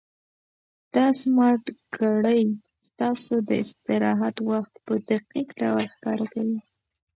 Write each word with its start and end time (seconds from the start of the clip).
دا 0.93 1.05
سمارټ 1.21 1.65
ګړۍ 1.97 2.43
ستاسو 2.87 3.33
د 3.47 3.49
استراحت 3.63 4.35
وخت 4.49 4.73
په 4.85 4.93
دقیق 5.09 5.47
ډول 5.61 5.85
ښکاره 5.93 6.25
کوي. 6.33 6.59